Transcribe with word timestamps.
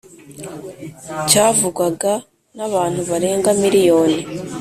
Cyavugwaga 1.29 2.13
n’abantu 2.57 3.01
barenga 3.09 3.49
miriyoni 3.61 4.19